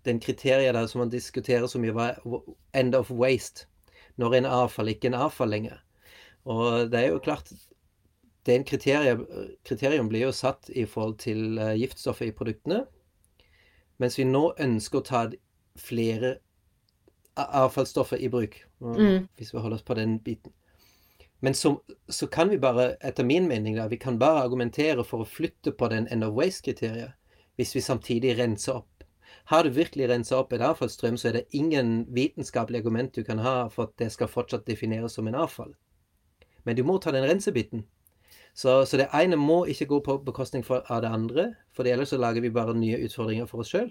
[0.07, 2.21] den kriteriet der som man diskuterer så mye, var
[2.75, 3.67] end of waste.
[4.17, 5.81] Når en avfall ikke er en avfall lenger.
[6.47, 7.53] Og det er jo klart
[8.47, 9.25] Den kriterium,
[9.67, 12.85] kriterium blir jo satt i forhold til giftstoffet i produktene.
[13.99, 15.23] Mens vi nå ønsker å ta
[15.75, 16.37] flere
[17.37, 18.55] avfallsstoffer i bruk.
[18.79, 19.27] Mm.
[19.35, 20.55] Hvis vi holder oss på den biten.
[21.41, 25.25] Men så, så, kan vi bare, etter min mening, da, vi kan bare argumentere for
[25.25, 27.13] å flytte på den end of waste-kriteriet
[27.57, 28.96] hvis vi samtidig renser opp
[29.51, 33.39] har du virkelig rensa opp et avfallsstrøm, så er det ingen vitenskapelig argument du kan
[33.39, 35.75] ha for at det skal fortsatt defineres som en avfall.
[36.67, 37.85] Men du må ta den rensebiten.
[38.57, 41.45] Så, så det ene må ikke gå på bekostning for, av det andre,
[41.77, 43.91] for ellers så lager vi bare nye utfordringer for oss sjøl,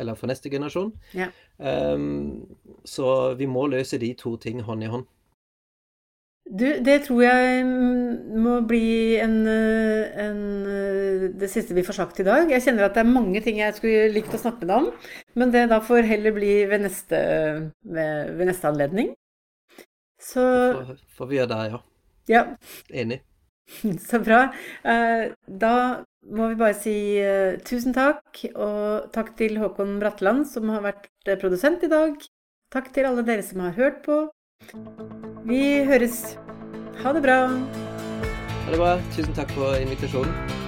[0.00, 0.94] eller for neste generasjon.
[1.14, 1.28] Ja.
[1.58, 2.56] Um,
[2.88, 5.04] så vi må løse de to ting hånd i hånd.
[6.44, 10.40] Du, det tror jeg må bli en, en,
[11.40, 12.50] det siste vi får sagt i dag.
[12.52, 15.12] Jeg kjenner at det er mange ting jeg skulle likt å snakke med deg om,
[15.40, 17.20] men det da får heller bli ved neste,
[17.80, 19.14] ved, ved neste anledning.
[20.20, 20.44] Så
[20.76, 21.80] får, får vi gjøre det, ja.
[22.34, 22.44] ja.
[22.92, 23.22] Enig.
[24.08, 24.44] Så bra.
[24.84, 25.74] Eh, da
[26.28, 31.08] må vi bare si eh, tusen takk, og takk til Håkon Bratland, som har vært
[31.40, 32.20] produsent i dag.
[32.74, 34.26] Takk til alle dere som har hørt på.
[35.44, 36.36] Vi høres.
[37.02, 37.38] Ha det bra.
[38.64, 38.94] Ha det bra.
[39.14, 40.63] Tusen takk for invitasjonen.